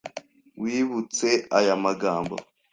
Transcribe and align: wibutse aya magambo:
wibutse 0.61 1.29
aya 1.57 1.75
magambo: 1.83 2.35